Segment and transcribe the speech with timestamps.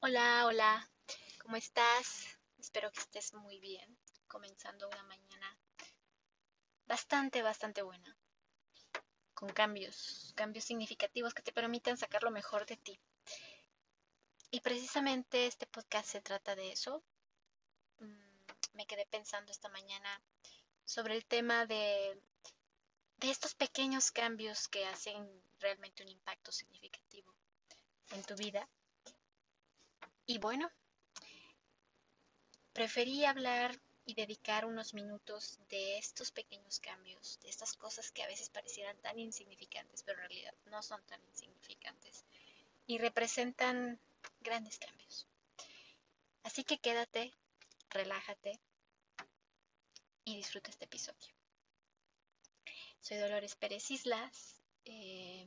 [0.00, 0.90] Hola, hola,
[1.40, 2.38] ¿cómo estás?
[2.58, 3.98] Espero que estés muy bien,
[4.28, 5.58] comenzando una mañana
[6.86, 8.14] bastante, bastante buena,
[9.32, 13.00] con cambios, cambios significativos que te permitan sacar lo mejor de ti.
[14.50, 17.02] Y precisamente este podcast se trata de eso.
[17.98, 20.22] Mm, me quedé pensando esta mañana
[20.84, 22.20] sobre el tema de,
[23.16, 27.34] de estos pequeños cambios que hacen realmente un impacto significativo
[28.10, 28.68] en tu vida
[30.26, 30.70] y bueno,
[32.72, 38.26] preferí hablar y dedicar unos minutos de estos pequeños cambios, de estas cosas que a
[38.26, 42.24] veces parecieran tan insignificantes, pero en realidad no son tan insignificantes
[42.86, 43.98] y representan
[44.40, 45.26] grandes cambios.
[46.42, 47.32] Así que quédate,
[47.90, 48.60] relájate
[50.24, 51.34] y disfruta este episodio.
[53.00, 54.60] Soy Dolores Pérez Islas.
[54.84, 55.46] Eh,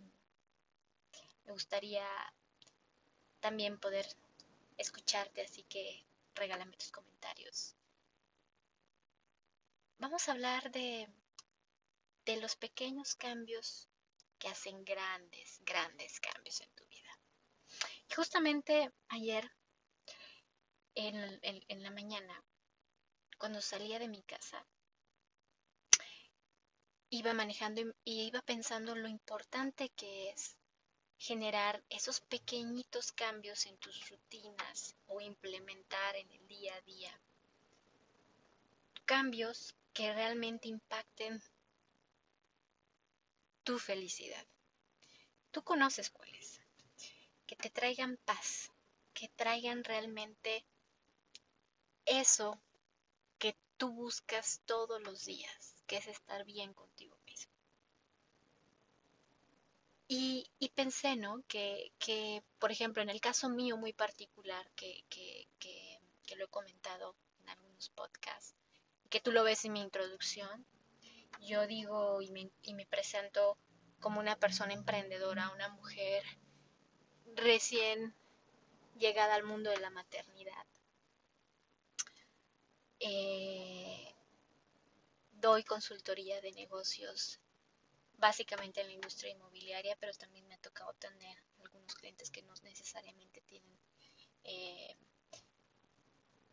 [1.46, 2.06] me gustaría
[3.40, 4.06] también poder
[4.80, 7.76] escucharte, así que regálame tus comentarios.
[10.00, 11.08] Vamos a hablar de,
[12.26, 13.90] de los pequeños cambios
[14.40, 17.20] que hacen grandes, grandes cambios en tu vida.
[18.10, 19.52] Y justamente ayer,
[20.96, 22.44] en, en la mañana,
[23.38, 24.66] cuando salía de mi casa,
[27.10, 30.59] iba manejando y iba pensando lo importante que es
[31.20, 37.22] generar esos pequeñitos cambios en tus rutinas o implementar en el día a día
[39.06, 41.44] cambios que realmente impacten
[43.64, 44.46] tu felicidad.
[45.52, 46.62] Tú conoces cuáles.
[47.46, 48.72] Que te traigan paz,
[49.14, 50.64] que traigan realmente
[52.06, 52.62] eso
[53.40, 56.99] que tú buscas todos los días, que es estar bien contigo
[60.12, 61.44] y, pensé, ¿no?
[61.48, 65.06] Que, por ejemplo, en el caso mío muy particular, que,
[66.36, 68.56] lo he comentado en algunos podcasts,
[69.10, 70.66] que tú lo ves en mi introducción,
[71.42, 73.58] yo digo y me, y me presento
[74.00, 76.24] como una persona emprendedora, una mujer
[77.36, 78.16] recién
[78.98, 80.66] llegada al mundo de la maternidad.
[83.00, 84.16] Eh,
[85.34, 87.40] doy consultoría de negocios
[88.20, 92.54] básicamente en la industria inmobiliaria, pero también me ha tocado tener algunos clientes que no
[92.64, 93.80] necesariamente tienen
[94.44, 94.96] eh,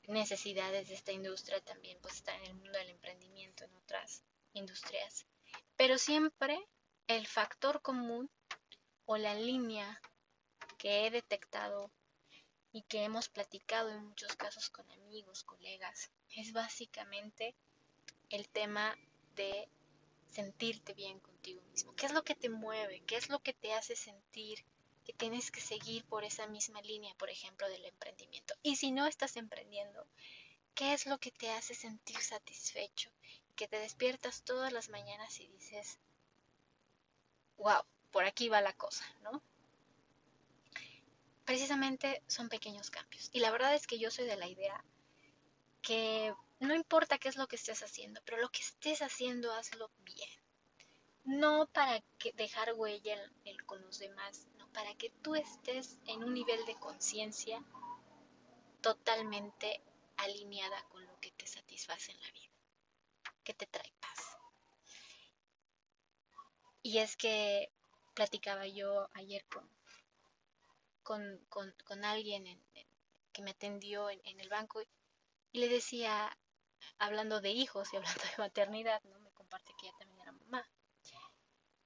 [0.06, 4.22] necesidades de esta industria, también pues están en el mundo del emprendimiento, en otras
[4.53, 5.26] industrias.
[5.76, 6.59] Pero siempre
[7.09, 8.31] el factor común
[9.05, 10.00] o la línea
[10.78, 11.91] que he detectado
[12.72, 17.55] y que hemos platicado en muchos casos con amigos, colegas, es básicamente
[18.28, 18.97] el tema
[19.34, 19.69] de
[20.31, 21.94] sentirte bien contigo mismo.
[21.94, 23.03] ¿Qué es lo que te mueve?
[23.06, 24.64] ¿Qué es lo que te hace sentir
[25.04, 28.54] que tienes que seguir por esa misma línea, por ejemplo, del emprendimiento?
[28.62, 30.06] Y si no estás emprendiendo,
[30.75, 33.10] ¿qué es lo que te hace sentir satisfecho?
[33.54, 35.98] Que te despiertas todas las mañanas y dices,
[37.56, 39.43] wow, por aquí va la cosa, ¿no?
[41.44, 43.31] Precisamente son pequeños cambios.
[43.32, 44.84] Y la verdad es que yo soy de la idea
[45.81, 49.91] que no importa qué es lo que estés haciendo, pero lo que estés haciendo, hazlo
[49.99, 50.31] bien.
[51.25, 53.19] No para que dejar huella
[53.67, 57.62] con los demás, no, para que tú estés en un nivel de conciencia
[58.81, 59.83] totalmente
[60.17, 62.50] alineada con lo que te satisface en la vida,
[63.44, 64.38] que te trae paz.
[66.83, 67.71] Y es que
[68.15, 69.69] platicaba yo ayer con,
[71.49, 72.62] con, alguien
[73.33, 74.81] que me atendió en, en el banco
[75.53, 76.37] y le decía,
[76.98, 79.19] hablando de hijos y hablando de maternidad, ¿no?
[79.20, 80.69] Me comparte que ella también era mamá.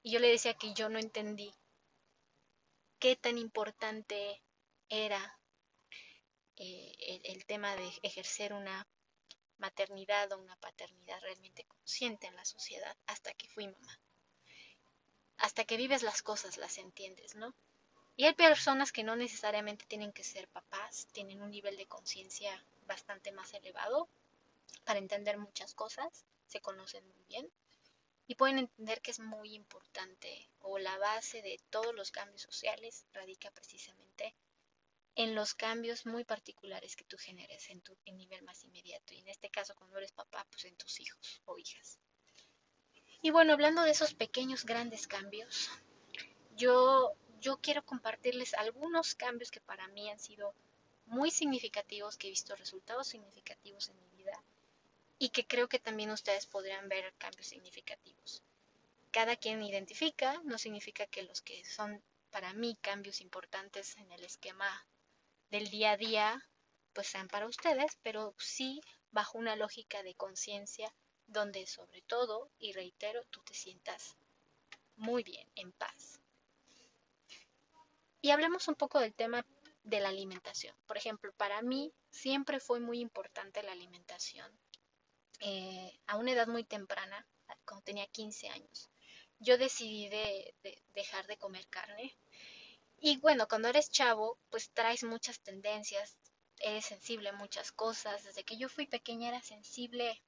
[0.02, 1.54] Y yo le decía que yo no entendí
[2.98, 4.42] qué tan importante
[4.88, 5.38] era
[6.56, 8.86] eh, el, tema de ejercer una
[9.58, 14.00] maternidad o una paternidad realmente consciente en la sociedad hasta que fui mamá.
[15.38, 17.54] Hasta que vives las cosas las entiendes, ¿no?
[18.16, 22.62] Y hay personas que no necesariamente tienen que ser papás, tienen un nivel de conciencia
[22.82, 24.08] bastante más elevado
[24.84, 27.50] para entender muchas cosas, se conocen muy bien
[28.26, 33.06] y pueden entender que es muy importante o la base de todos los cambios sociales
[33.12, 34.34] radica precisamente
[35.16, 39.28] en los cambios muy particulares que tú generes en tu nivel más inmediato y en
[39.28, 41.98] este caso cuando eres papá pues en tus hijos o hijas.
[43.22, 45.68] Y bueno, hablando de esos pequeños grandes cambios,
[46.56, 50.54] yo yo quiero compartirles algunos cambios que para mí han sido
[51.06, 54.09] muy significativos, que he visto resultados significativos en mi
[55.20, 58.42] y que creo que también ustedes podrían ver cambios significativos.
[59.10, 64.24] Cada quien identifica, no significa que los que son para mí cambios importantes en el
[64.24, 64.86] esquema
[65.50, 66.48] del día a día
[66.94, 68.80] pues sean para ustedes, pero sí
[69.10, 70.92] bajo una lógica de conciencia
[71.26, 74.16] donde sobre todo, y reitero, tú te sientas
[74.96, 76.18] muy bien, en paz.
[78.22, 79.44] Y hablemos un poco del tema
[79.84, 80.74] de la alimentación.
[80.86, 84.50] Por ejemplo, para mí siempre fue muy importante la alimentación.
[85.40, 87.26] Eh, a una edad muy temprana,
[87.64, 88.90] cuando tenía 15 años,
[89.38, 90.54] yo decidí de,
[90.94, 92.16] dejar de comer carne.
[92.98, 96.18] Y bueno, cuando eres chavo, pues traes muchas tendencias,
[96.58, 98.24] eres sensible a muchas cosas.
[98.24, 100.22] Desde que yo fui pequeña era sensible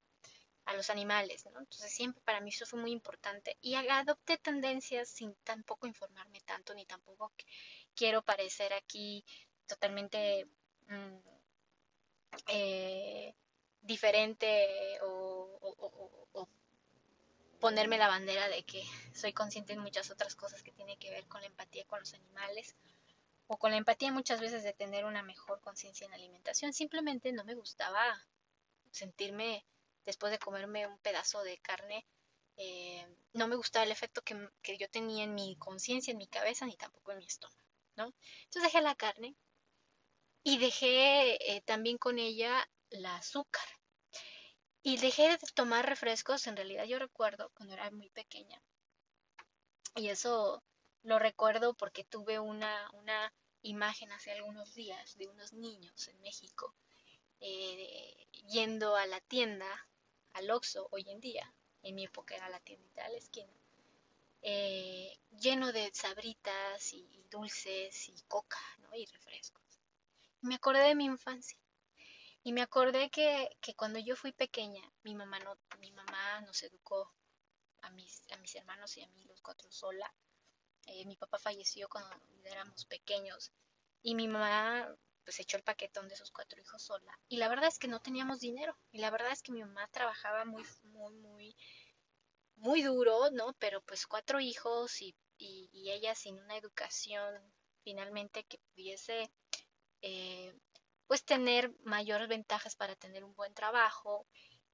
[0.64, 1.58] a los animales, ¿no?
[1.61, 3.58] Entonces siempre para mí eso fue muy importante.
[3.61, 7.32] Y adopté tendencias sin tampoco informarme tanto, ni tampoco
[7.94, 9.25] quiero parecer aquí
[9.67, 10.47] totalmente
[10.88, 11.19] mm,
[12.49, 13.35] eh,
[13.82, 16.49] diferente o, o,
[17.61, 18.82] ponerme la bandera de que
[19.14, 22.12] soy consciente en muchas otras cosas que tienen que ver con la empatía con los
[22.14, 22.75] animales
[23.46, 26.73] o con la empatía muchas veces de tener una mejor conciencia en alimentación.
[26.73, 28.02] Simplemente no me gustaba
[28.90, 29.64] sentirme
[30.05, 32.05] después de comerme un pedazo de carne.
[32.56, 36.26] Eh, no me gustaba el efecto que, que yo tenía en mi conciencia, en mi
[36.26, 37.62] cabeza, ni tampoco en mi estómago.
[37.96, 38.12] ¿no?
[38.44, 39.37] Entonces dejé la carne
[40.43, 42.69] y dejé eh, también con ella
[43.00, 43.67] la azúcar.
[44.83, 48.61] Y dejé de tomar refrescos, en realidad yo recuerdo cuando era muy pequeña.
[49.94, 50.62] Y eso
[51.03, 56.75] lo recuerdo porque tuve una, una imagen hace algunos días de unos niños en México
[57.44, 59.67] eh, yendo a la tienda,
[60.33, 61.53] al Oxxo hoy en día,
[61.83, 63.53] en mi época era la tiendita de la esquina,
[64.43, 68.94] eh, lleno de sabritas y, dulces y coca, ¿no?
[68.94, 69.62] Y refrescos.
[70.43, 71.59] me acordé de mi infancia.
[72.44, 77.12] Y me acordé que, cuando yo fui pequeña, mi mamá, no, mi mamá nos educó
[77.83, 80.12] a mis, a mis hermanos y a mí los cuatro sola.
[80.87, 82.11] Eh, mi papá falleció cuando
[82.44, 83.53] éramos pequeños
[84.03, 84.93] y mi mamá
[85.25, 87.17] pues echó el paquetón de esos cuatro hijos sola.
[87.29, 88.77] Y la verdad es que no teníamos dinero.
[88.91, 91.56] Y la verdad es que mi mamá trabajaba muy, muy, muy
[92.56, 93.55] muy duro, ¿no?
[93.59, 97.43] Pero pues cuatro hijos y, y, ella sin una educación
[97.83, 99.31] finalmente que pudiese
[100.00, 100.55] eh,
[101.12, 104.26] pues tener mayores ventajas para tener un buen trabajo.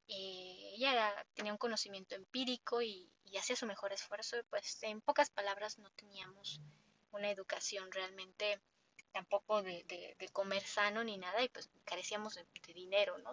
[0.06, 5.80] Eh, ella tenía un conocimiento empírico y, hacía su mejor esfuerzo, pues en pocas palabras
[5.80, 6.60] no teníamos
[7.10, 8.62] una educación realmente
[9.10, 9.82] tampoco de,
[10.16, 13.32] de, comer sano ni nada y pues carecíamos de, dinero, ¿no?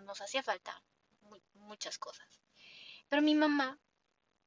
[0.00, 0.82] Nos hacía falta
[1.54, 2.40] muchas cosas.
[3.08, 3.78] Pero mi mamá,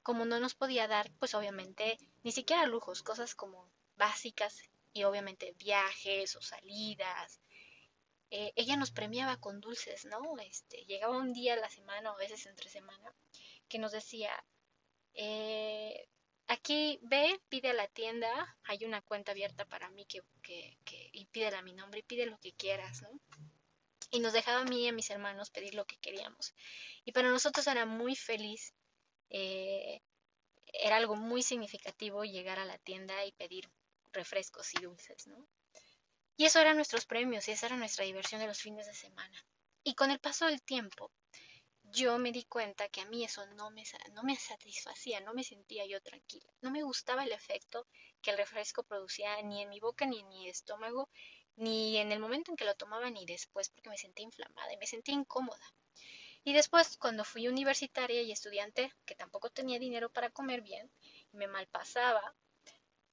[0.04, 5.54] como no nos podía dar, pues obviamente, ni siquiera lujos, cosas como básicas y obviamente
[5.60, 7.42] viajes o salidas.
[8.32, 10.20] Eh, ella nos premiaba con dulces, ¿no?
[10.40, 13.14] Este, llegaba un día a la semana o a veces entre semana
[13.68, 14.32] que nos decía,
[15.14, 16.08] eh,
[16.48, 20.78] aquí ve, pide a la tienda, hay una cuenta abierta para mí que, que,
[21.12, 23.10] y pídela a mi nombre y pide lo que quieras, ¿no?
[24.12, 26.54] y nos dejaba a mí y a mis hermanos pedir lo que queríamos.
[27.04, 28.74] Y para nosotros era muy feliz,
[29.30, 30.02] eh,
[30.68, 33.70] era algo muy significativo llegar a la tienda y pedir
[34.16, 35.48] refrescos y dulces, ¿no?
[36.38, 39.46] Y eso eran nuestros premios y esa era nuestra diversión de los fines de semana.
[39.84, 41.12] Y con el paso del tiempo,
[41.84, 43.84] yo me di cuenta que a mí eso no me,
[44.14, 46.52] no me satisfacía, no me sentía yo tranquila.
[46.62, 47.88] No me gustaba el efecto
[48.22, 51.10] que el refresco producía ni en mi boca ni en mi estómago
[51.58, 54.78] ni en el momento en que lo tomaba ni después porque me sentía inflamada y
[54.78, 55.66] me sentía incómoda.
[56.44, 60.92] Y después, cuando fui universitaria y estudiante, que tampoco tenía dinero para comer bien
[61.32, 62.36] me malpasaba,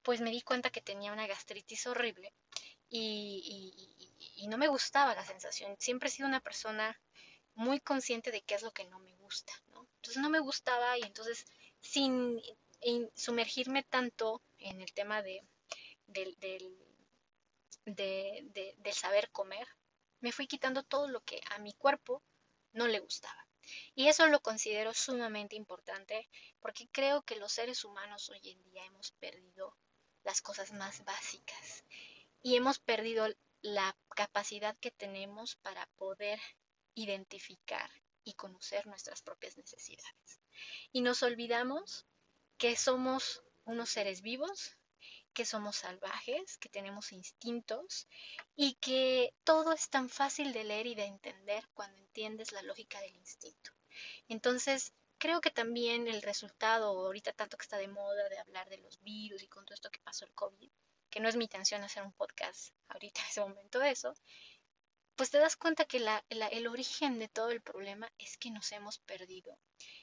[0.02, 2.32] pues me di cuenta que tenía una gastritis horrible
[2.88, 3.74] y,
[4.36, 5.76] y, no me gustaba la sensación.
[5.78, 7.00] Siempre he sido una persona
[7.54, 9.86] muy consciente de qué es lo que no me gusta, ¿no?
[9.96, 11.46] Entonces no me gustaba y entonces
[11.80, 12.42] sin
[13.14, 15.42] sumergirme tanto en el tema de,
[16.06, 16.36] del
[17.84, 19.66] de, del saber comer,
[20.20, 22.22] me fui quitando todo lo que a mi cuerpo
[22.72, 23.46] no le gustaba.
[23.94, 26.28] Y eso lo considero sumamente importante
[26.60, 29.76] porque creo que los seres humanos hoy en día hemos perdido
[30.24, 31.84] las cosas más básicas
[32.42, 33.26] y hemos perdido
[33.60, 36.40] la capacidad que tenemos para poder
[36.94, 37.90] identificar
[38.24, 40.40] y conocer nuestras propias necesidades.
[40.92, 42.06] Y nos olvidamos
[42.58, 44.76] que somos unos seres vivos
[45.32, 48.06] que somos salvajes, que tenemos instintos
[48.54, 53.00] y que todo es tan fácil de leer y de entender cuando entiendes la lógica
[53.00, 53.72] del instinto.
[54.28, 58.78] Entonces, creo que también el resultado, ahorita tanto que está de moda de hablar de
[58.78, 60.68] los virus y con todo esto que pasó el COVID,
[61.10, 64.14] que no es mi intención hacer un podcast ahorita en ese momento de eso,
[65.14, 68.72] pues te das cuenta que la, el origen de todo el problema es que nos
[68.72, 69.56] hemos perdido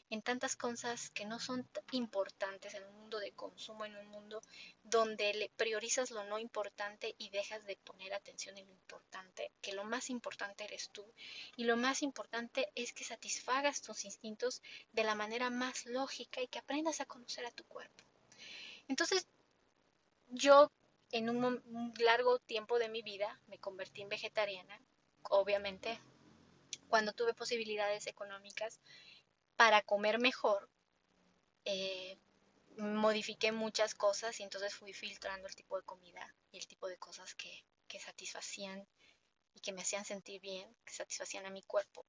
[0.09, 4.41] en tantas cosas que no son importantes en un mundo de consumo, en un mundo
[4.83, 9.08] donde le priorizas lo no importante y dejas de poner atención en lo importante,
[9.61, 11.05] que lo más importante eres tú
[11.55, 14.61] y lo más importante es que satisfagas tus instintos
[14.91, 18.03] de la manera más lógica y que aprendas a conocer a tu cuerpo.
[18.87, 19.27] Entonces,
[20.29, 20.71] yo
[21.11, 24.81] en un largo tiempo de mi vida me convertí en vegetariana,
[25.23, 25.99] obviamente,
[26.87, 28.79] cuando tuve posibilidades económicas,
[29.55, 30.69] para comer mejor,
[31.65, 32.17] eh,
[32.77, 36.97] modifiqué muchas cosas y entonces fui filtrando el tipo de comida y el tipo de
[36.97, 37.63] cosas que,
[37.99, 38.87] satisfacían
[39.59, 42.05] y que me hacían sentir bien, que satisfacían a mi cuerpo.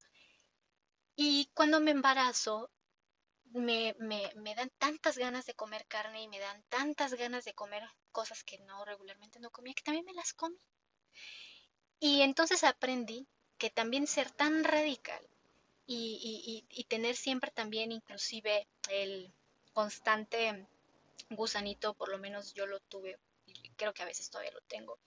[1.17, 2.71] Y cuando me embarazo,
[3.53, 7.83] me, me, dan tantas ganas de comer carne y me dan tantas ganas de comer
[8.13, 10.59] cosas que no regularmente no comía, que también me las comí.
[11.99, 13.27] Y entonces aprendí
[13.59, 15.27] que también ser tan radical
[15.87, 19.33] y, tener siempre también inclusive el
[19.73, 20.67] constante
[21.31, 23.30] gusanito, por lo menos yo lo tuve y
[23.81, 24.99] creo que a veces todavía lo tengo,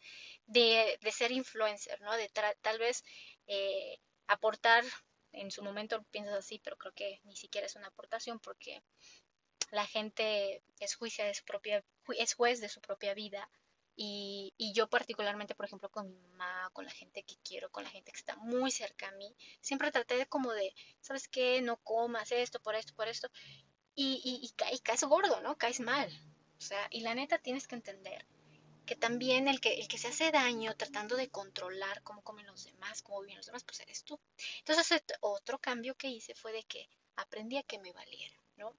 [0.48, 2.12] de, ser influencer, ¿no?
[2.18, 3.04] De tal vez
[3.46, 4.84] eh, aportar,
[5.32, 8.82] en su momento piensas así, pero creo que ni siquiera es una aportación porque
[9.70, 11.84] la gente es, juicia de su propia,
[12.18, 13.48] es juez de su propia vida
[13.96, 17.84] y, y, yo particularmente, por ejemplo, con mi mamá, con la gente que quiero, con
[17.84, 21.62] la gente que está muy cerca a mí, siempre traté de como de, ¿sabes qué?
[21.62, 23.30] No comas esto, por esto, por esto.
[23.94, 25.58] Y, y, y, caes gordo, ¿no?
[25.60, 26.10] Caes mal.
[26.58, 28.26] O sea, y la neta tienes que entender
[28.86, 32.66] que también el que, el que se hace daño tratando de controlar cómo comen los
[32.66, 34.20] demás, cómo viven los demás, pues eres tú.
[34.60, 38.76] Entonces, otro cambio que hice fue de que aprendí a que me valiera, ¿no?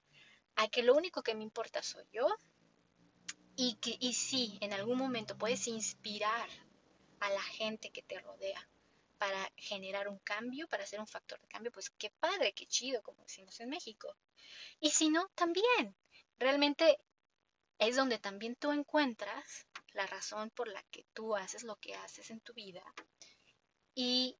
[0.55, 2.27] A que lo único que me importa soy yo,
[3.55, 6.49] y, que, y si en algún momento puedes inspirar
[7.19, 8.67] a la gente que te rodea
[9.17, 13.01] para generar un cambio, para ser un factor de cambio, pues qué padre, qué chido,
[13.01, 14.15] como decimos en México.
[14.79, 15.95] Y si no, también.
[16.37, 16.99] Realmente
[17.79, 22.29] es donde también tú encuentras la razón por la que tú haces lo que haces
[22.29, 22.83] en tu vida
[23.95, 24.37] y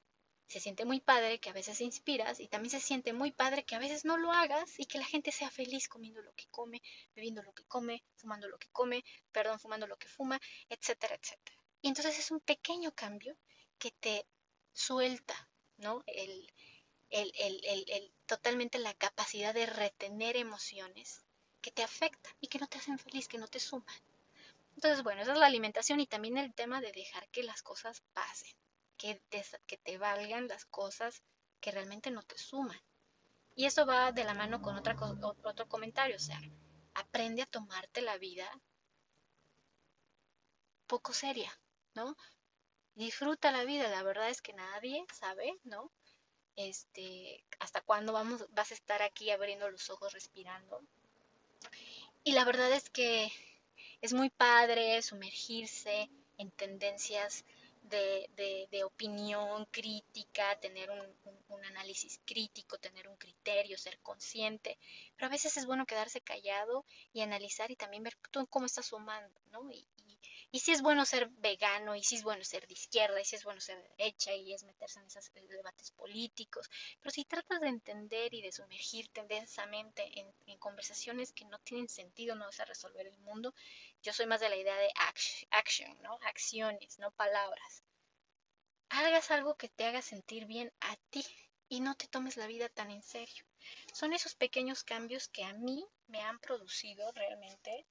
[0.48, 3.76] se siente muy padre que a veces inspiras y también se siente muy padre que
[3.76, 6.82] a veces no lo hagas y que la gente sea feliz comiendo lo que come,
[7.16, 11.58] bebiendo lo que come, fumando lo que come, perdón, fumando lo que fuma, etcétera, etcétera.
[11.82, 13.36] Y entonces es un pequeño cambio
[13.80, 14.28] que te
[14.74, 16.04] suelta, ¿no?
[16.06, 16.52] El,
[17.10, 21.26] el, el, el, totalmente la capacidad de retener emociones
[21.62, 23.96] que te afectan y que no te hacen feliz, que no te suman.
[24.76, 28.04] Entonces, bueno, esa es la alimentación y también el tema de dejar que las cosas
[28.14, 28.56] pasen
[28.98, 31.22] que te, que te valgan las cosas
[31.60, 32.80] que realmente no te suman.
[33.56, 34.96] Y eso va de la mano con otra,
[35.44, 36.40] otro comentario, o sea,
[36.94, 38.50] aprende a tomarte la vida
[40.88, 41.52] poco seria,
[41.94, 42.16] ¿no?
[42.96, 45.92] Disfruta la vida, la verdad es que nadie sabe, ¿no?
[46.56, 50.82] Este, hasta cuándo vamos, vas a estar aquí abriendo los ojos, respirando.
[52.24, 53.32] Y la verdad es que
[54.06, 57.44] es muy padre sumergirse en tendencias
[57.82, 61.02] de, de, opinión crítica, tener un,
[61.50, 64.78] un, análisis crítico, tener un criterio, ser consciente,
[65.16, 68.88] pero a veces es bueno quedarse callado y analizar y también ver tú cómo estás
[68.88, 69.72] sumando, ¿no?
[69.72, 69.88] Y,
[70.56, 73.36] y, si es bueno ser vegano, y si es bueno ser de izquierda, y si
[73.36, 76.70] es bueno ser de derecha, y es meterse en esos debates políticos,
[77.02, 81.90] pero si tratas de entender y de sumergirte densamente en, en conversaciones que no tienen
[81.90, 83.54] sentido, no vas a resolver el mundo,
[84.02, 84.94] yo soy más de la idea de
[85.52, 86.18] action, ¿no?
[86.22, 87.84] Acciones, no palabras.
[88.88, 91.26] Hagas algo que te haga sentir bien a ti
[91.68, 93.44] y no te tomes la vida tan en serio.
[93.92, 97.86] Son esos pequeños cambios que a mí me han producido realmente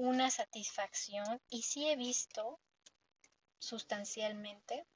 [0.00, 2.58] una satisfacción y sí he visto
[3.58, 4.86] sustancialmente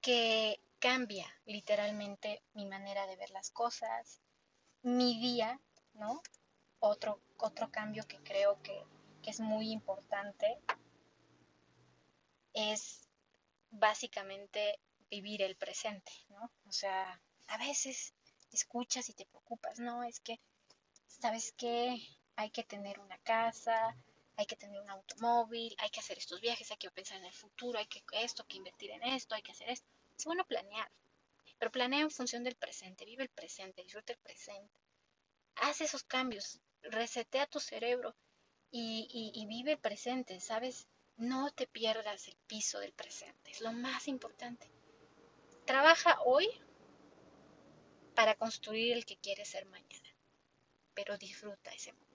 [0.00, 4.20] que cambia literalmente mi manera de ver las cosas,
[4.82, 5.60] mi día,
[5.94, 6.20] ¿no?
[6.80, 8.84] otro, otro cambio que creo que,
[9.26, 10.58] es muy importante
[12.52, 13.08] es
[13.70, 16.50] básicamente vivir el presente, ¿no?
[16.68, 18.12] O sea, a veces
[18.52, 20.04] escuchas y te preocupas, ¿no?
[20.04, 20.42] Es que,
[21.06, 22.06] ¿sabes qué?
[22.36, 23.96] Hay que tener una casa,
[24.36, 27.32] hay que tener un automóvil, hay que hacer estos viajes, hay que pensar en el
[27.32, 29.86] futuro, hay que esto, hay que invertir en esto, hay que hacer esto.
[30.16, 30.90] Es bueno planear,
[31.58, 34.78] pero planea en función del presente, vive el presente, disfruta el presente.
[35.56, 38.14] Haz esos cambios, resetea tu cerebro
[38.70, 40.88] y, vive el presente, ¿sabes?
[41.16, 44.68] No te pierdas el piso del presente, es lo más importante.
[45.64, 46.48] Trabaja hoy
[48.16, 50.08] para construir el que quieres ser mañana,
[50.92, 52.13] pero disfruta ese momento.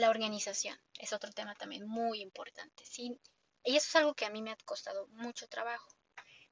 [0.00, 2.86] La organización es otro tema también muy importante.
[2.86, 3.20] Si,
[3.64, 5.90] Y eso es algo que a mí me ha costado mucho trabajo,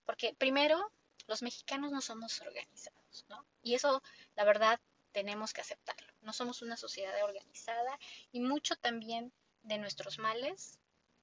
[0.04, 0.92] porque primero,
[1.26, 3.46] los mexicanos no somos organizados, ¿no?
[3.62, 4.02] Y eso,
[4.34, 4.78] la verdad,
[5.12, 6.12] tenemos que aceptarlo.
[6.20, 7.98] No somos una sociedad organizada
[8.32, 10.78] y mucho también de nuestros males,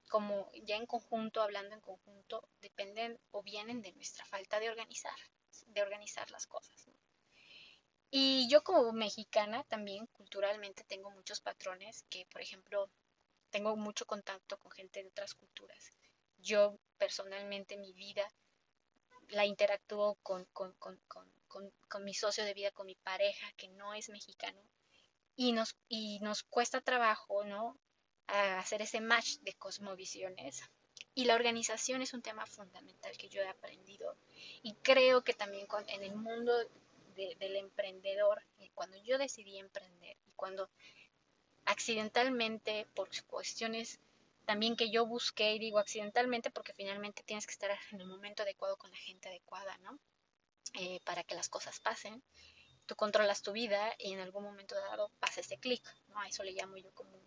[0.10, 5.20] como ya en conjunto, hablando en conjunto, dependen o vienen de nuestra falta de organizar,
[5.68, 6.88] de organizar las cosas.
[8.18, 12.90] Y yo como mexicana también culturalmente tengo muchos patrones que, por ejemplo,
[13.50, 15.92] tengo mucho contacto con gente de otras culturas.
[16.38, 18.26] Yo personalmente mi vida
[19.32, 20.98] la interactúo con, con, con,
[21.50, 24.62] con, mi socio de vida, con mi pareja, que no es mexicano,
[25.36, 27.78] y nos, y nos cuesta trabajo, ¿no?
[28.28, 30.62] hacer ese match de cosmovisiones.
[31.16, 34.16] Y la organización es un tema fundamental que yo he aprendido.
[34.64, 36.54] Y creo que también en el mundo
[37.16, 38.44] del emprendedor,
[38.74, 40.70] cuando yo decidí emprender y cuando
[41.66, 44.00] accidentalmente, por cuestiones
[44.46, 48.44] también que yo busqué, y digo accidentalmente porque finalmente tienes que estar en el momento
[48.44, 49.98] adecuado con la gente adecuada, ¿no?
[50.76, 52.22] Eh, para que las cosas pasen.
[52.86, 56.20] Tú controlas tu vida y en algún momento dado pasa ese clic, ¿no?
[56.20, 57.18] A eso le llamo yo como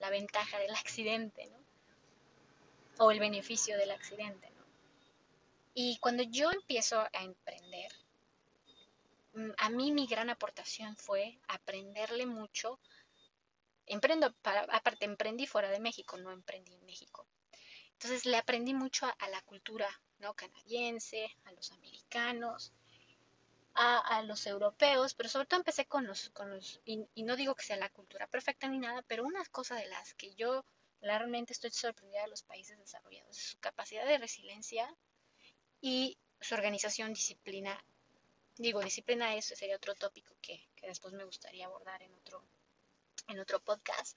[0.00, 1.58] la ventaja del accidente, ¿no?
[2.98, 4.64] O el beneficio del accidente, ¿no?
[5.74, 7.92] Y cuando yo empiezo a emprender,
[9.58, 12.80] a mí mi gran aportación fue aprenderle mucho.
[13.86, 17.26] Emprendo, para, aparte emprendí fuera de México, no emprendí en México.
[17.92, 19.88] Entonces le aprendí mucho a, a la cultura
[20.18, 20.34] ¿no?
[20.34, 22.72] canadiense, a los americanos,
[23.76, 27.64] a, los europeos, pero sobre todo empecé con los, con los y, no digo que
[27.64, 30.64] sea la cultura perfecta ni nada, pero una cosa de las que yo
[31.02, 34.88] realmente estoy sorprendida de los países desarrollados es su capacidad de resiliencia
[35.80, 37.84] y su organización, disciplina.
[38.58, 42.42] Digo, disciplina eso sería otro tópico que, que después me gustaría abordar en otro,
[43.28, 44.16] en otro podcast,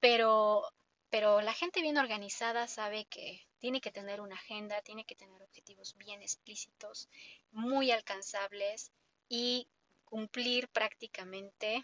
[0.00, 0.64] pero
[1.10, 5.42] pero la gente bien organizada sabe que tiene que tener una agenda, tiene que tener
[5.42, 7.08] objetivos bien explícitos,
[7.52, 8.92] muy alcanzables
[9.28, 9.68] y
[10.04, 11.82] cumplir prácticamente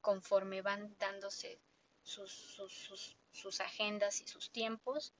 [0.00, 1.60] conforme van dándose
[2.02, 2.32] sus,
[3.32, 5.12] sus, agendas y sus tiempos,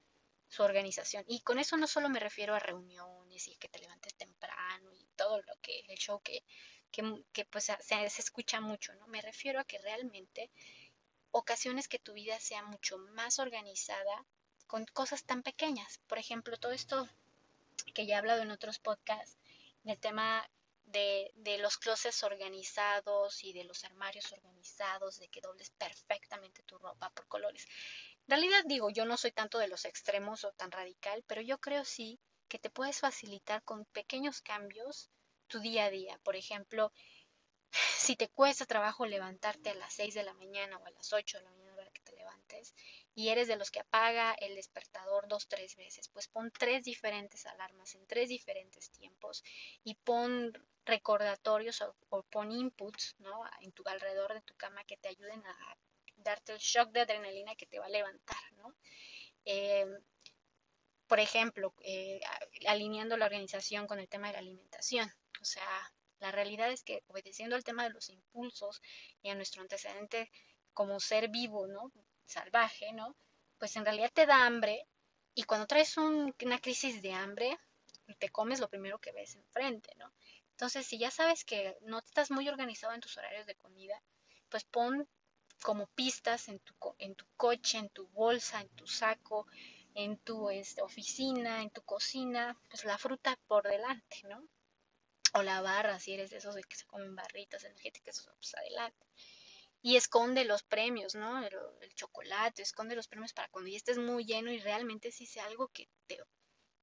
[0.47, 1.23] su organización.
[1.27, 4.34] Y con eso no solo me refiero a reuniones y que te levantes temprano
[5.15, 6.43] todo lo que, el show que,
[7.33, 9.07] que, pues se, escucha mucho, ¿no?
[9.07, 10.49] Me refiero a que realmente
[11.31, 14.25] ocasiones que tu vida sea mucho más organizada
[14.67, 15.99] con cosas tan pequeñas.
[16.07, 17.09] Por ejemplo, todo esto
[17.93, 19.37] que ya he hablado en otros podcasts,
[19.83, 20.49] el tema
[20.85, 26.77] de, de, los closets organizados y de los armarios organizados, de que dobles perfectamente tu
[26.77, 27.67] ropa por colores.
[28.27, 31.59] En realidad digo, yo no soy tanto de los extremos o tan radical, pero yo
[31.59, 35.09] creo sí que te puedes facilitar con pequeños cambios
[35.47, 36.19] tu día a día.
[36.23, 36.91] Por ejemplo,
[37.97, 41.37] si te cuesta trabajo levantarte a las 6 de la mañana o a las 8
[41.37, 42.73] de la mañana para que te levantes
[43.13, 47.45] y eres de los que apaga el despertador dos, tres veces, pues pon tres diferentes
[47.45, 49.43] alarmas en tres diferentes tiempos
[49.83, 50.51] y pon
[50.85, 53.43] recordatorios o, pon inputs ¿no?
[53.61, 55.77] en tu alrededor de tu cama que te ayuden a
[56.17, 58.51] darte el shock de adrenalina que te va a levantar.
[58.57, 58.75] ¿no?
[59.45, 59.85] Eh,
[61.07, 62.19] por ejemplo, eh,
[62.67, 65.11] alineando la organización con el tema de la alimentación.
[65.41, 68.81] O sea, la realidad es que obedeciendo al tema de los impulsos
[69.21, 70.31] y a nuestro antecedente
[70.73, 71.91] como ser vivo, ¿no?
[72.25, 73.15] Salvaje, ¿no?
[73.57, 74.87] Pues en realidad te da hambre
[75.33, 77.57] y cuando traes una crisis de hambre,
[78.19, 80.11] te comes lo primero que ves enfrente, ¿no?
[80.51, 84.01] Entonces, si ya sabes que no estás muy organizado en tus horarios de comida,
[84.49, 85.07] pues pon
[85.61, 89.47] como pistas en tu, en tu coche, en tu bolsa, en tu saco,
[89.95, 94.47] en tu este, oficina, en tu cocina, pues la fruta por delante, ¿no?
[95.35, 99.05] o la barra, si eres de esos de que se comen barritas energéticas, pues adelante.
[99.81, 101.45] Y esconde los premios, ¿no?
[101.45, 105.45] El, chocolate, esconde los premios para cuando ya estés muy lleno y realmente sí sea
[105.45, 106.19] algo que te,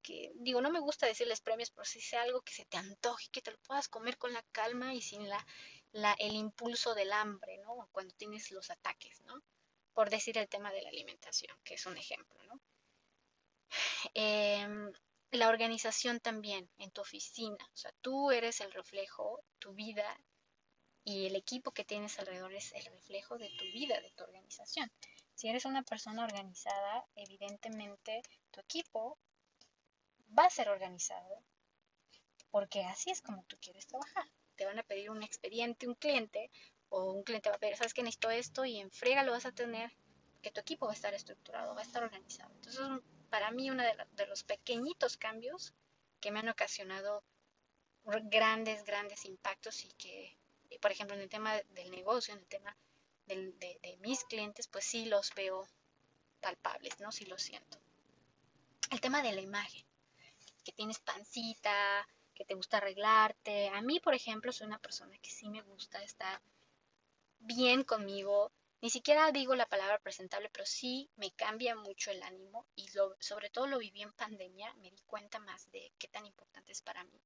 [0.03, 3.29] que digo, no me gusta decirles premios, pero sí sea algo que se te antoje,
[3.33, 5.44] que te lo puedas comer con la calma y sin la,
[5.92, 7.88] la, el impulso del hambre, ¿no?
[7.90, 9.42] Cuando tienes los ataques, ¿no?
[9.94, 12.61] Por decir el tema de la alimentación, que es un ejemplo, ¿no?
[14.15, 14.67] Eh,
[15.33, 17.57] la organización también en tu oficina.
[17.73, 20.21] O sea, tú eres el reflejo, tu vida
[21.05, 24.91] y el equipo que tienes alrededor es el reflejo de tu vida, de tu organización.
[25.35, 29.19] Si eres una persona organizada, evidentemente tu equipo
[30.38, 31.43] va a ser organizado
[32.51, 34.29] porque así es como tú quieres trabajar.
[34.57, 36.51] Te van a pedir un expediente, un cliente,
[36.91, 39.47] o un cliente va a pedir, sabes que necesito esto y en frega lo vas
[39.47, 39.91] a tener,
[40.43, 42.53] que tu equipo va a estar estructurado, va a estar organizado.
[42.55, 42.83] Entonces
[43.33, 45.73] para mí uno de, los pequeñitos cambios
[46.21, 47.25] que me han ocasionado
[48.25, 50.37] grandes, grandes impactos y que,
[50.83, 52.77] por ejemplo, en el tema del negocio, en el tema
[53.25, 55.66] de, mis clientes, pues sí los veo
[56.42, 57.11] palpables, ¿no?
[57.11, 57.79] Sí los siento.
[58.90, 59.87] el tema de la imagen,
[60.62, 63.71] que tienes pancita, que te gusta arreglarte.
[63.71, 66.42] A mí, por ejemplo, soy una persona que sí me gusta estar
[67.38, 68.53] bien conmigo.
[68.83, 72.88] Ni siquiera digo la palabra presentable, pero sí me cambia mucho el ánimo y
[73.21, 76.83] sobre todo lo viví en pandemia, me di cuenta más de qué tan importante es
[76.83, 77.23] para mí.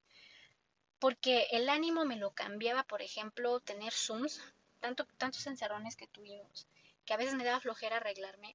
[0.98, 4.42] Porque el ánimo me lo cambiaba, por ejemplo, tener Zooms,
[4.80, 6.66] tanto, tantos encerrones que tuvimos,
[7.06, 8.54] que a veces me daba flojera arreglarme,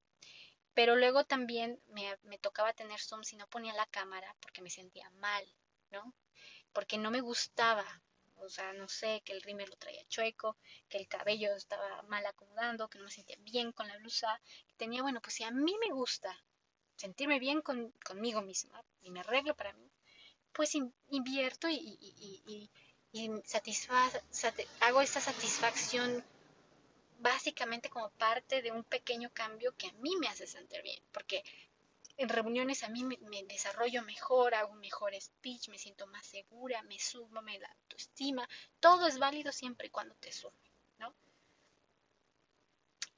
[0.76, 4.70] pero luego también me, me tocaba tener Zooms y no ponía la cámara porque me
[4.70, 5.44] sentía mal,
[5.90, 6.14] ¿no?
[6.72, 8.04] Porque no me gustaba
[8.42, 10.58] o sea, no sé, que el rímel lo traía chueco,
[10.90, 14.42] que el cabello estaba mal acomodando, que no me sentía bien con la blusa,
[14.78, 16.44] tenía, bueno, pues si a mí me gusta
[16.96, 19.92] sentirme bien conmigo misma y me arreglo para mí,
[20.54, 20.76] pues
[21.10, 22.70] invierto y, y,
[23.14, 23.32] y,
[24.80, 26.24] hago esta satisfacción
[27.20, 31.44] básicamente como parte de un pequeño cambio que a mí me hace sentir bien, porque
[32.22, 36.82] en reuniones a mí me, desarrollo mejor, hago un mejor speech, me siento más segura,
[36.84, 38.48] me subo, me la autoestima.
[38.80, 41.16] Todo es válido siempre y cuando te sume, ¿no?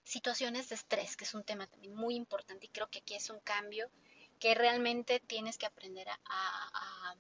[0.04, 3.30] Situaciones de estrés, que es un tema también muy importante y creo que aquí es
[3.30, 3.90] un cambio
[4.40, 7.16] que realmente tienes que aprender a, a,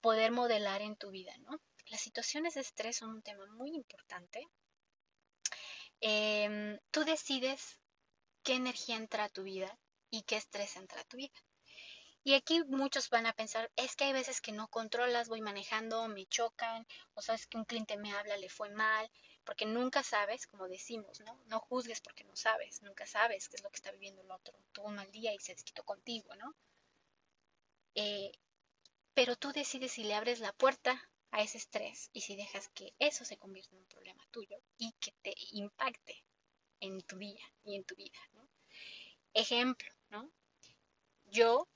[0.00, 1.60] poder modelar en tu vida, ¿no?
[1.86, 4.46] Las situaciones de estrés son un tema muy importante.
[6.00, 7.80] Em, tú decides
[8.44, 9.76] qué energía entra a tu vida
[10.10, 11.38] y qué estrés entra a tu vida.
[12.24, 16.08] Y aquí muchos van a pensar, es que hay veces que no controlas, voy manejando,
[16.08, 19.10] me chocan, o sabes que un cliente me habla, le fue mal,
[19.44, 21.40] porque nunca sabes, como decimos, ¿no?
[21.46, 24.54] No juzgues porque no sabes, nunca sabes qué es lo que está viviendo el otro.
[24.72, 26.54] Tuvo un mal día y se desquitó contigo, ¿no?
[27.94, 28.30] Eh,
[29.14, 32.92] pero tú decides si le abres la puerta a ese estrés y si dejas que
[32.98, 36.24] eso se convierta en un problema tuyo y que te impacte
[36.80, 38.48] en tu día y en tu vida, ¿no?
[39.34, 40.30] Ejemplo, ¿no?
[41.26, 41.68] Yo,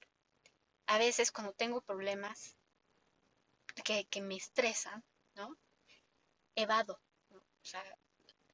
[0.86, 2.56] a veces cuando tengo problemas
[3.84, 5.02] que, me estresan,
[5.34, 5.56] ¿no?
[6.54, 7.82] Evado, O sea,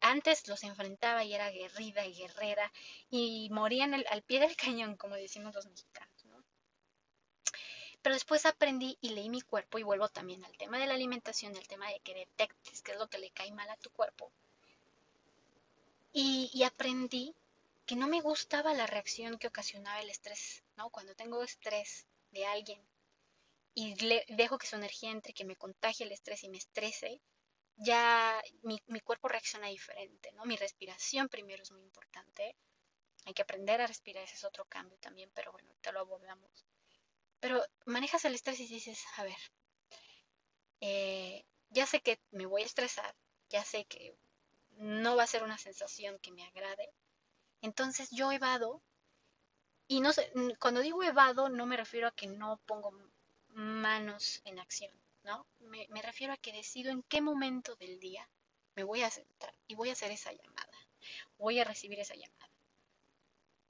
[0.00, 2.72] antes los enfrentaba y era aguerrida y guerrera
[3.10, 6.44] y morían al pie del cañón, como decimos los mexicanos, ¿no?
[8.02, 11.56] Pero después aprendí y leí mi cuerpo y vuelvo también al tema de la alimentación,
[11.56, 14.32] al tema de que detectes qué es lo que le cae mal a tu cuerpo.
[16.12, 17.34] Y, y aprendí
[17.88, 20.90] que no me gustaba la reacción que ocasionaba el estrés, ¿no?
[20.90, 22.86] Cuando tengo estrés de alguien
[23.72, 23.94] y
[24.28, 27.22] dejo que su energía entre, que me contagie el estrés y me estrese,
[27.76, 30.44] ya mi, cuerpo reacciona diferente, ¿no?
[30.44, 32.54] Mi respiración primero es muy importante.
[33.24, 36.66] Hay que aprender a respirar, ese es otro cambio también, pero bueno, te lo abordamos.
[37.40, 39.38] Pero manejas el estrés y dices, a ver,
[40.80, 43.14] eh, ya sé que me voy a estresar,
[43.48, 44.14] ya sé que
[44.72, 46.92] no va a ser una sensación que me agrade,
[47.62, 48.82] entonces yo evado,
[49.86, 52.92] y no sé, cuando digo evado no me refiero a que no pongo
[53.48, 54.92] manos en acción,
[55.24, 55.46] ¿no?
[55.60, 58.28] Me, me refiero a que decido en qué momento del día
[58.74, 60.78] me voy a sentar y voy a hacer esa llamada,
[61.38, 62.48] voy a recibir esa llamada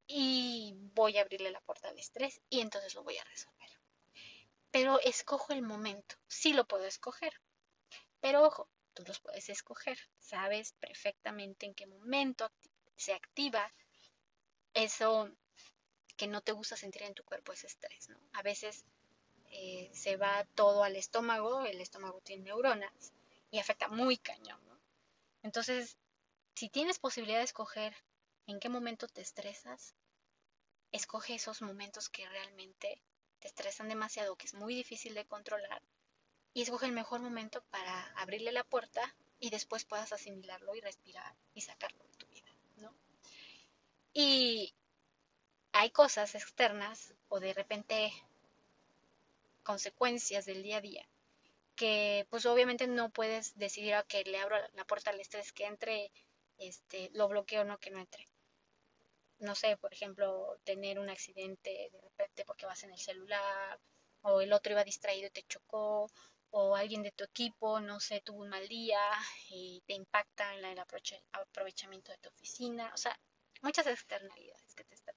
[0.08, 3.68] y voy a abrirle la puerta al estrés y entonces lo voy a resolver.
[4.70, 7.32] Pero escojo el momento, sí lo puedo escoger,
[8.20, 12.50] pero ojo, tú los puedes escoger, sabes perfectamente en qué momento
[12.98, 13.72] se activa
[14.74, 15.30] eso
[16.16, 18.18] que no te gusta sentir en tu cuerpo, ese estrés, ¿no?
[18.34, 18.84] A veces
[19.50, 23.12] eh, se va todo al estómago, el estómago tiene neuronas
[23.50, 24.78] y afecta muy cañón, ¿no?
[25.42, 25.96] Entonces,
[26.54, 27.94] si tienes posibilidad de escoger
[28.46, 29.94] en qué momento te estresas,
[30.90, 33.00] escoge esos momentos que realmente
[33.38, 35.82] te estresan demasiado, que es muy difícil de controlar,
[36.52, 41.36] y escoge el mejor momento para abrirle la puerta y después puedas asimilarlo y respirar
[41.54, 42.92] y sacarlo de tu vida, ¿no?
[44.20, 44.74] Y
[45.70, 48.12] hay cosas externas o de repente
[49.62, 51.08] consecuencias del día a día
[51.76, 55.66] que pues obviamente no puedes decidir a que le abro la puerta al estrés que
[55.66, 56.10] entre,
[56.58, 58.28] este, lo bloqueo o no que no entre.
[59.38, 63.78] No sé, por ejemplo, tener un accidente de repente porque vas en el celular,
[64.22, 66.10] o el otro iba distraído y te chocó,
[66.50, 69.00] o alguien de tu equipo, no sé, tuvo un mal día
[69.48, 73.16] y te impacta en el aprovechamiento de tu oficina, o sea,
[73.62, 75.14] muchas externalidades que te están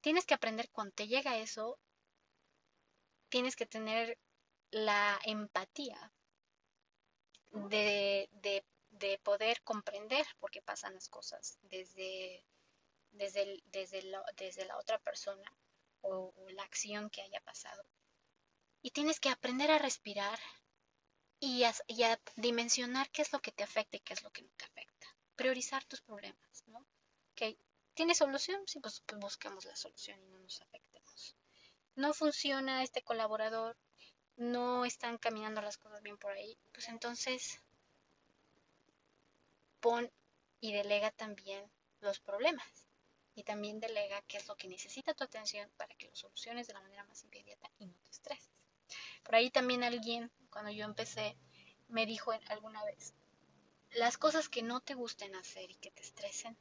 [0.00, 1.78] Tienes que aprender cuando te llega eso,
[3.30, 4.18] tienes que tener
[4.70, 6.12] la empatía
[7.52, 12.44] de, de, poder comprender por qué pasan las cosas desde,
[13.12, 14.02] desde, desde,
[14.36, 15.50] desde la otra persona
[16.02, 17.82] o, la acción que haya pasado.
[18.82, 20.38] Y tienes que aprender a respirar
[21.40, 21.72] y a,
[22.36, 24.93] dimensionar qué es lo que te afecta y qué es lo que no te afecta.
[25.36, 26.86] Priorizar tus problemas, ¿no?
[27.94, 28.60] ¿Tiene solución?
[28.66, 31.36] Sí, pues, pues busquemos la solución y no nos afectemos.
[31.94, 33.76] No funciona este colaborador,
[34.36, 37.60] no están caminando las cosas bien por ahí, pues entonces
[39.78, 40.10] pon
[40.58, 41.70] y delega también
[42.00, 42.66] los problemas
[43.36, 46.74] y también delega qué es lo que necesita tu atención para que lo soluciones de
[46.74, 48.50] la manera más inmediata y no te estreses.
[49.22, 51.36] Por ahí también alguien, cuando yo empecé,
[51.86, 53.14] me dijo alguna vez,
[53.94, 56.56] las cosas que no te gusten hacer y que te estresen,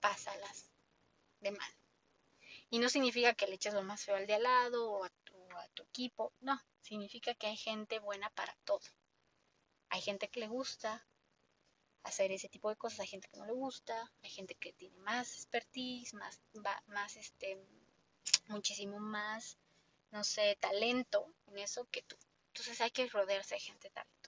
[0.00, 0.70] pásalas
[1.40, 1.72] de mal.
[2.70, 5.10] Y no significa que le eches lo más feo al de al lado o a
[5.10, 8.80] tu, equipo, no, significa que hay gente buena para todo.
[9.88, 11.04] Hay gente que le gusta
[12.04, 14.96] hacer ese tipo de cosas, hay gente que no le gusta, hay gente que tiene
[14.98, 16.40] más expertise, más,
[16.86, 17.58] más este,
[18.46, 19.58] muchísimo más,
[20.12, 22.16] no sé, talento en eso que tú.
[22.48, 24.19] Entonces hay que rodearse de gente talentosa.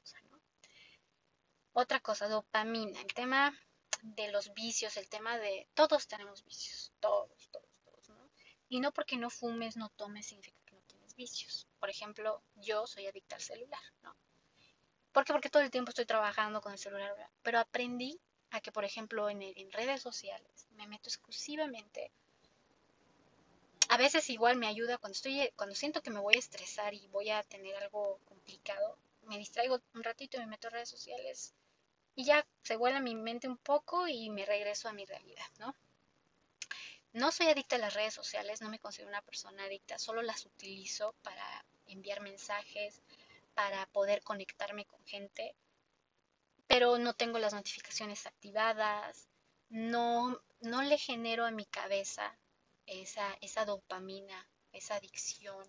[1.74, 3.58] Otra cosa, dopamina, el tema
[4.02, 8.30] de los vicios, el tema de todos tenemos vicios, todos, todos, todos, ¿no?
[8.68, 11.66] Y no porque no fumes, no tomes, significa que no tienes vicios.
[11.80, 14.14] Por ejemplo, yo soy adicta al celular, ¿no?
[15.12, 15.32] ¿Por qué?
[15.32, 19.30] Porque todo el tiempo estoy trabajando con el celular, pero aprendí a que, por ejemplo,
[19.30, 22.12] en, en redes sociales me meto exclusivamente.
[23.88, 27.06] A veces igual me ayuda cuando estoy, cuando siento que me voy a estresar y
[27.08, 31.54] voy a tener algo complicado, me distraigo un ratito y me meto en redes sociales
[32.14, 35.75] y ya se vuela mi mente un poco y me regreso a mi realidad, ¿no?
[37.12, 40.46] No soy adicta a las redes sociales, no me considero una persona adicta, solo las
[40.46, 43.03] utilizo para enviar mensajes,
[43.55, 45.55] para poder conectarme con gente,
[46.66, 49.29] pero no tengo las notificaciones activadas,
[49.68, 52.35] no, no le genero a mi cabeza
[52.87, 55.66] esa, esa dopamina, esa adicción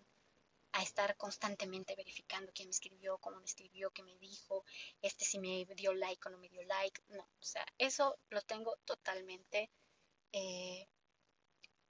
[0.73, 4.65] a estar constantemente verificando quién me escribió, cómo me escribió, qué me dijo,
[5.01, 7.01] este si me dio like o no me dio like.
[7.09, 9.69] No, o sea, eso lo tengo totalmente
[10.31, 10.87] eh,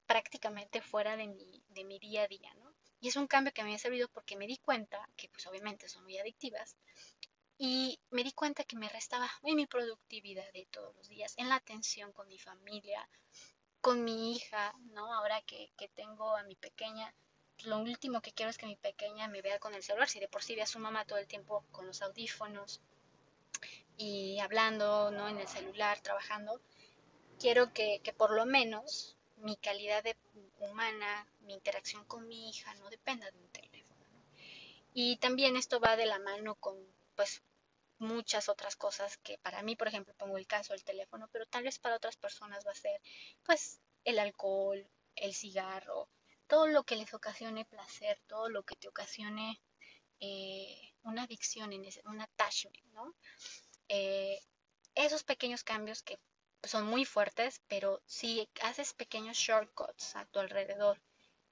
[0.06, 2.74] prácticamente fuera de mi, de mi día a día, ¿no?
[3.00, 5.90] Y es un cambio que me ha servido porque me di cuenta que pues obviamente
[5.90, 6.78] son muy adictivas
[7.58, 11.48] y me di cuenta que me restaba en mi productividad de todos los días, en
[11.48, 13.08] la atención con mi familia,
[13.80, 15.14] con mi hija, ¿no?
[15.14, 17.14] Ahora que, que tengo a mi pequeña,
[17.66, 20.28] lo último que quiero es que mi pequeña me vea con el celular, si de
[20.28, 22.82] por sí ve a su mamá todo el tiempo con los audífonos
[23.98, 25.30] y hablando, ¿no?
[25.30, 26.62] En el celular, trabajando,
[27.40, 30.16] quiero que, que por lo menos mi calidad de
[30.60, 33.84] humana, mi interacción con mi hija no dependa de un teléfono.
[34.94, 36.78] Y también esto va de la mano con,
[37.16, 37.42] pues,
[38.00, 41.64] muchas otras cosas que para mí, por ejemplo, pongo el caso del teléfono, pero tal
[41.64, 43.02] vez para otras personas va a ser,
[43.44, 46.10] pues, el alcohol, el cigarro,
[46.54, 49.60] todo lo que les ocasione placer, todo lo que te ocasione
[50.20, 51.72] eh, una adicción,
[52.06, 53.16] un attachment, ¿no?
[53.88, 54.40] Eh,
[54.94, 56.20] esos pequeños cambios que
[56.62, 61.02] son muy fuertes, pero si haces pequeños shortcuts a tu alrededor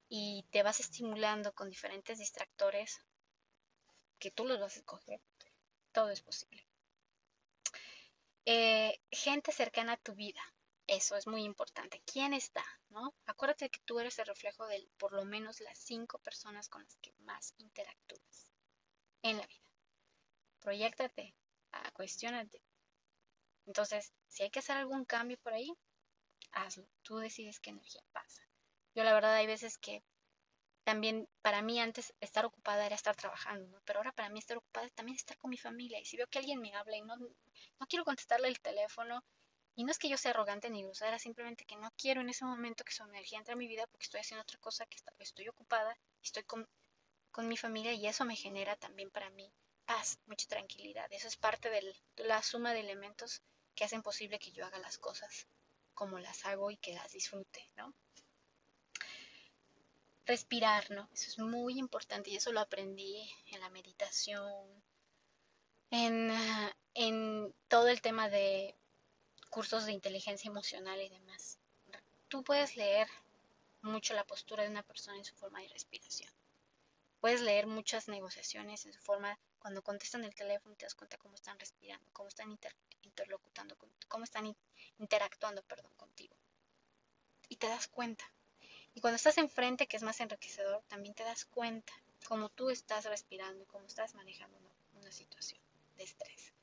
[0.08, 3.02] y te vas estimulando con diferentes distractores
[4.20, 5.20] que tú los vas a escoger,
[5.94, 6.64] todo es posible.
[8.46, 10.44] Eh, gente cercana a tu vida,
[10.86, 12.04] eso es muy importante.
[12.06, 12.64] ¿Quién está?
[12.92, 13.14] ¿No?
[13.26, 16.96] Acuérdate que tú eres el reflejo de por lo menos las cinco personas con las
[16.98, 18.52] que más interactúas
[19.24, 19.66] en la vida.
[20.60, 21.36] Proyectate,
[21.72, 22.62] ah, cuestionate.
[23.66, 25.72] Entonces, si hay que hacer algún cambio por ahí,
[26.52, 26.88] hazlo.
[27.02, 28.42] Tú decides qué energía pasa.
[28.94, 30.04] Yo la verdad hay veces que
[30.84, 33.82] también para mí antes estar ocupada era estar trabajando.
[33.86, 36.00] Pero ahora para mí estar ocupada es también estar con mi familia.
[36.00, 39.24] Y si veo que alguien me habla y no, no quiero contestarle el teléfono,
[39.76, 42.46] y no es que yo sea arrogante ni grosera, simplemente que no quiero en ese
[42.46, 45.48] momento que su energía entre a mi vida porque estoy haciendo otra cosa, que estoy
[45.48, 46.68] ocupada, estoy con,
[47.32, 49.52] con mi familia y eso me genera también para mí
[49.86, 51.08] paz, mucha tranquilidad.
[51.12, 53.42] Eso es parte de la suma de elementos
[53.76, 55.48] que hacen posible que yo haga las cosas
[55.94, 57.94] como las hago y que las disfrute, ¿no?
[60.26, 61.10] Respirar, ¿no?
[61.14, 64.84] Eso es muy importante y eso lo aprendí en la meditación,
[65.90, 66.32] en,
[66.94, 68.76] en todo el tema de
[69.52, 71.60] cursos de inteligencia emocional y demás.
[72.30, 73.10] Tú puedes leer
[73.82, 76.32] mucho la postura de una persona en su forma de respiración.
[77.20, 81.36] Puedes leer muchas negociaciones en su forma, cuando contestan el teléfono te das cuenta cómo
[81.36, 82.58] están respirando, cómo están
[83.02, 83.76] interlocutando,
[84.08, 84.56] cómo están
[84.98, 86.34] interactuando, perdón, contigo.
[87.50, 88.24] Y te das cuenta.
[88.96, 91.92] Y cuando estás enfrente, que es más enriquecedor, también te das cuenta
[92.26, 94.58] cómo tú estás respirando y cómo estás manejando
[94.94, 95.60] una situación
[95.98, 96.54] de estrés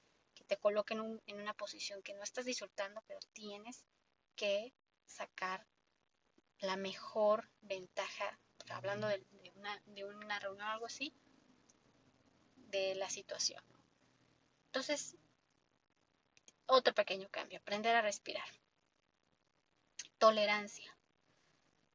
[0.49, 3.85] te coloque en, una posición que no estás disfrutando, pero tienes
[4.35, 4.73] que
[5.07, 5.67] sacar
[6.61, 11.15] la mejor ventaja, hablando de, una, de una reunión o algo así,
[12.57, 13.63] de la situación.
[14.67, 15.17] Entonces,
[16.67, 18.49] otro pequeño cambio, aprender a respirar.
[20.19, 20.97] tolerancia.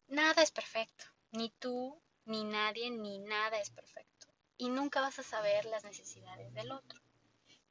[0.08, 4.28] Nada es perfecto, ni tú, ni nadie, ni nada es perfecto.
[4.58, 7.03] Y nunca vas a saber las necesidades del otro.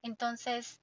[0.02, 0.80] Entonces,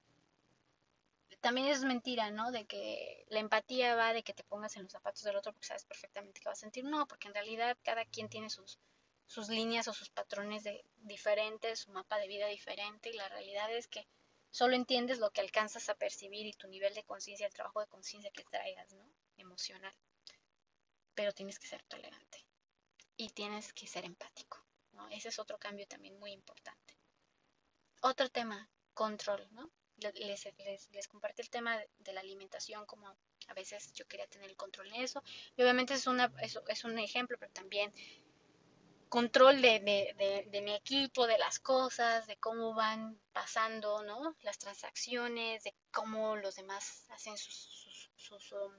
[1.40, 2.50] también es mentira, ¿no?
[2.50, 5.66] De que la empatía va de que te pongas en los zapatos del otro porque
[5.66, 6.84] sabes perfectamente qué va a sentir.
[6.84, 8.78] No, porque en realidad cada quien tiene sus,
[9.26, 13.72] sus líneas o sus patrones de, diferentes, su mapa de vida diferente y la realidad
[13.72, 14.06] es que
[14.50, 17.86] solo entiendes lo que alcanzas a percibir y tu nivel de conciencia, el trabajo de
[17.86, 19.04] conciencia que traigas, ¿no?
[19.36, 19.94] Emocional.
[21.14, 22.44] Pero tienes que ser tolerante
[23.16, 25.08] y tienes que ser empático, ¿no?
[25.08, 26.98] Ese es otro cambio también muy importante.
[28.02, 28.68] Otro tema,
[29.04, 29.70] control, ¿no?
[29.96, 30.44] les,
[30.92, 31.08] les,
[31.38, 33.08] el tema de la alimentación, como
[33.48, 35.22] a veces yo quería tener el control en eso.
[35.56, 37.90] Y obviamente es, una, es, un ejemplo, pero también
[39.08, 39.80] control de,
[40.62, 44.36] mi equipo, de las cosas, de cómo van pasando ¿no?
[44.42, 48.74] las transacciones, de cómo los demás hacen sus, sus, um,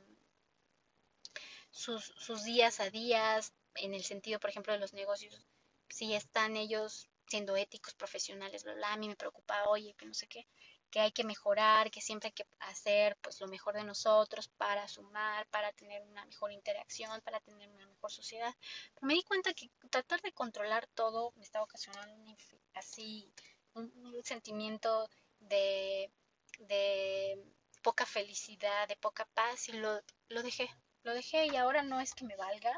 [1.72, 5.48] sus, sus días a días, en el sentido, por ejemplo, de los negocios,
[5.90, 10.14] si están ellos siendo éticos, profesionales, bla, bla, a mí me preocupa, oye, que no
[10.14, 10.48] sé qué
[10.92, 14.88] que hay que mejorar, que siempre hay que hacer pues lo mejor de nosotros para
[14.88, 18.54] sumar, para tener una mejor interacción, para tener una mejor sociedad.
[19.02, 22.36] Me di cuenta que tratar de controlar todo me estaba ocasionando
[22.74, 23.32] así
[23.74, 23.90] un,
[24.24, 26.12] sentimiento de,
[26.60, 27.42] de
[27.82, 30.70] poca felicidad, de poca paz y lo, lo dejé,
[31.04, 32.74] lo dejé y ahora no es que me valga,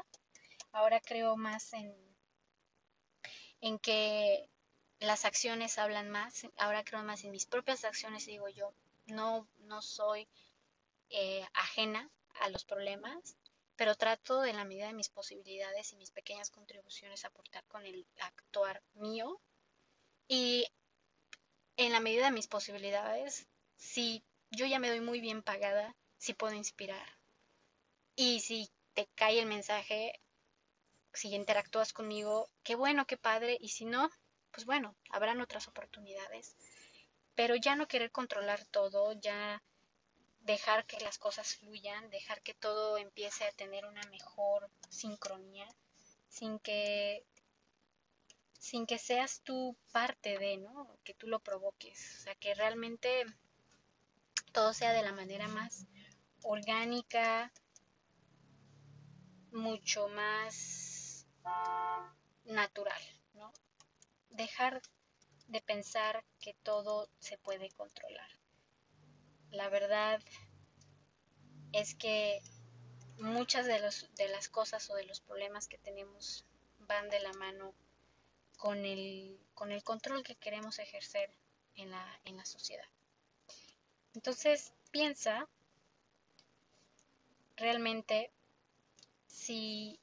[0.72, 1.92] ahora creo más en,
[3.64, 4.46] en que
[5.00, 8.74] las acciones hablan más, ahora creo más en mis propias acciones, digo yo,
[9.06, 10.28] no, no soy
[11.08, 13.38] eh, ajena a los problemas,
[13.74, 18.06] pero trato en la medida de mis posibilidades y mis pequeñas contribuciones aportar con el
[18.18, 19.40] actuar mío
[20.28, 20.66] y
[21.78, 26.34] en la medida de mis posibilidades, si yo ya me doy muy bien pagada, si
[26.34, 27.08] puedo inspirar.
[28.14, 30.20] Y si te cae el mensaje,
[31.14, 34.10] si interactúas conmigo, qué bueno, qué padre, y si no,
[34.50, 36.56] pues bueno, habrán otras oportunidades.
[37.34, 39.62] Pero ya no querer controlar todo, ya
[40.40, 45.66] dejar que las cosas fluyan, dejar que todo empiece a tener una mejor sincronía,
[46.28, 47.24] sin que
[48.58, 50.98] sin que seas tú parte de, ¿no?
[51.04, 53.24] Que tú lo provoques, o sea, que realmente
[54.52, 55.86] todo sea de la manera más
[56.42, 57.52] orgánica,
[59.52, 60.93] mucho más
[62.44, 63.02] natural
[64.34, 64.82] dejar
[65.48, 68.28] de pensar que todo se puede controlar.
[69.50, 70.20] La verdad
[71.72, 72.42] es que
[73.18, 76.44] muchas de, los, de las cosas o de los problemas que tenemos
[76.80, 77.74] van de la mano
[78.58, 81.30] con el, con el control que queremos ejercer
[81.76, 82.88] en la, en la sociedad.
[84.14, 85.48] Entonces, piensa
[87.56, 88.32] realmente
[89.26, 90.00] si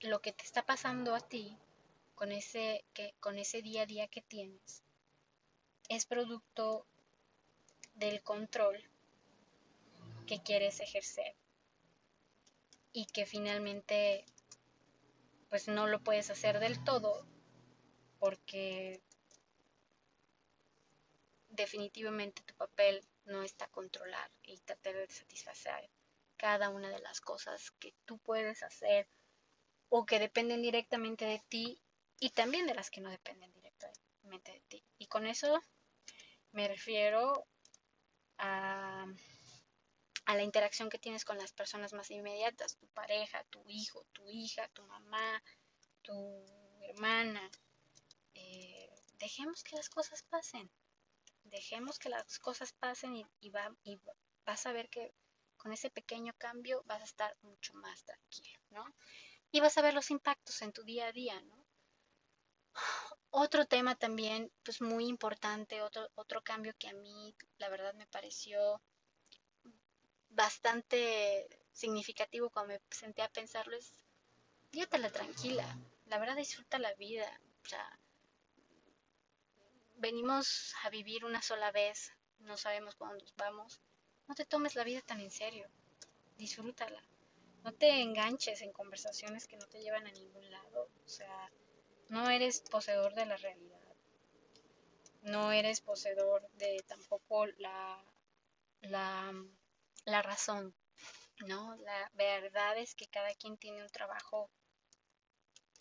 [0.00, 1.56] lo que te está pasando a ti
[2.14, 4.82] con ese, que, con ese día a día que tienes
[5.88, 6.86] es producto
[7.94, 8.82] del control
[10.26, 11.34] que quieres ejercer
[12.92, 14.24] y que finalmente
[15.48, 17.24] pues no lo puedes hacer del todo
[18.18, 19.00] porque
[21.50, 25.88] definitivamente tu papel no está controlar y tratar de satisfacer
[26.36, 29.08] cada una de las cosas que tú puedes hacer
[29.88, 31.80] o que dependen directamente de ti
[32.18, 34.84] y también de las que no dependen directamente de ti.
[34.98, 35.60] Y con eso
[36.52, 37.46] me refiero
[38.38, 39.06] a,
[40.26, 44.28] a la interacción que tienes con las personas más inmediatas, tu pareja, tu hijo, tu
[44.28, 45.42] hija, tu mamá,
[46.02, 46.44] tu
[46.82, 47.50] hermana.
[48.34, 50.70] Eh, dejemos que las cosas pasen.
[51.44, 54.00] Dejemos que las cosas pasen y, va, y
[54.44, 55.14] vas a ver que
[55.56, 58.84] con ese pequeño cambio vas a estar mucho más tranquilo, ¿no?
[59.50, 61.66] Y vas a ver los impactos en tu día a día, ¿no?
[63.30, 68.06] Otro tema también, pues muy importante, otro, otro cambio que a mí la verdad me
[68.06, 68.80] pareció
[70.30, 73.92] bastante significativo cuando me senté a pensarlo es,
[74.72, 77.98] la tranquila, la verdad disfruta la vida, o sea,
[79.96, 83.80] venimos a vivir una sola vez, no sabemos cuándo vamos,
[84.28, 85.68] no te tomes la vida tan en serio,
[86.36, 87.02] disfrútala,
[87.66, 91.50] no te enganches en conversaciones que no te llevan a ningún lado, o sea,
[92.08, 93.80] no eres poseedor de la realidad.
[95.22, 98.04] No eres poseedor de tampoco la,
[98.82, 99.34] la,
[100.04, 100.76] la razón,
[101.44, 101.74] ¿no?
[101.78, 104.48] La verdad es que cada quien tiene un trabajo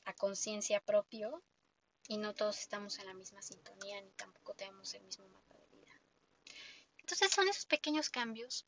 [0.06, 1.44] a conciencia propio
[2.08, 5.68] y no todos estamos en la misma sintonía ni tampoco tenemos el mismo mapa de
[5.68, 6.02] vida.
[6.98, 8.66] Entonces son esos pequeños cambios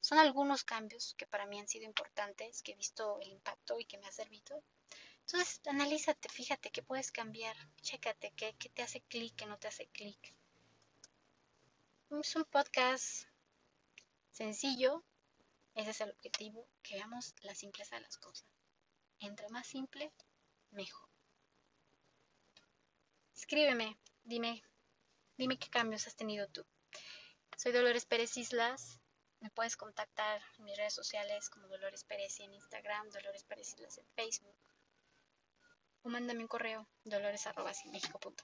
[0.00, 3.84] Son algunos cambios que para mí han sido importantes, que he visto el impacto y
[3.84, 4.62] que me ha servido.
[5.20, 9.68] Entonces, analízate, fíjate qué puedes cambiar, chécate qué, qué te hace clic, qué no te
[9.68, 10.34] hace clic.
[12.10, 13.24] Es un podcast
[14.32, 15.04] sencillo,
[15.74, 18.48] ese es el objetivo, que veamos la simpleza de las cosas.
[19.20, 20.12] Entre más simple,
[20.70, 21.08] mejor.
[23.34, 24.62] Escríbeme, dime,
[25.36, 26.64] dime qué cambios has tenido tú.
[27.56, 28.99] Soy Dolores Pérez Islas.
[29.40, 34.06] Me puedes contactar en mis redes sociales como Dolores Pérez en Instagram, Dolores Pérez en
[34.14, 34.56] Facebook.
[36.02, 38.34] O mándame un correo, dolores.com.